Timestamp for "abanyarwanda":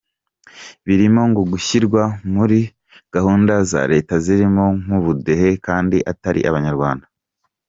6.49-7.05